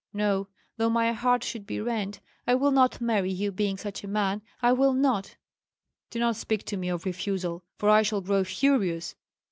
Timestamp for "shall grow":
8.01-8.43